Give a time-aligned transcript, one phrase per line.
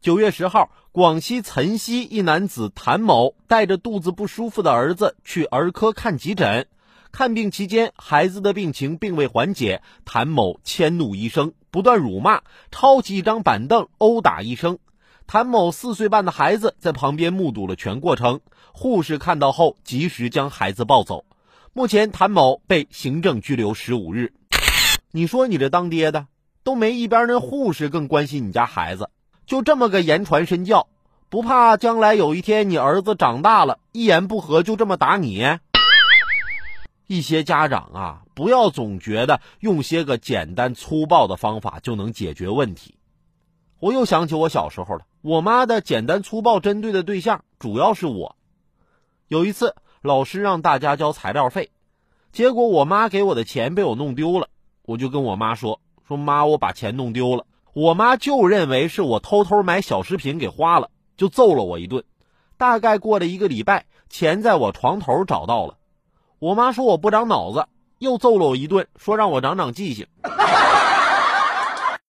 [0.00, 6.68] 九月十号，广西岑溪一男子谭某带着肚子不舒服的儿子去儿科看急诊。
[7.12, 12.40] 看病期间，孩子的病情并未缓解，谭某迁怒医生，不断辱骂，
[12.70, 14.78] 抄起一张板凳殴打医生。
[15.26, 18.40] 谭某四岁半的孩子在旁边目睹了全过程，
[18.72, 21.26] 护士看到后及时将孩子抱走。
[21.74, 24.32] 目前，谭某被行政拘留十五日。
[25.10, 26.26] 你说你这当爹的
[26.64, 29.10] 都没一边那护士更关心你家孩子。
[29.50, 30.86] 就这么个言传身教，
[31.28, 35.44] 不怕将来有一天你儿子长大了，一言不合就这么打你？
[37.08, 42.94] 一些家长啊，不要总觉得用些个简单粗暴的方法就能解决问题。
[43.80, 48.36] 我又想起我小时候了，我妈的简单粗暴针对的对象主要是我。
[49.26, 51.70] 有一次，老师让大家交材料费，
[52.30, 54.46] 结果我妈给我的钱被我弄丢了，
[54.82, 62.04] 我就跟我妈说：“说妈，我把钱弄丢了。”我妈就认为是我偷偷买小食品给花了，就揍了我一顿。
[62.56, 65.76] 大概过了一个礼拜，钱在我床头找到了。
[66.38, 67.66] 我妈说我不长脑子，
[67.98, 70.06] 又揍了我一顿，说让我长长记性。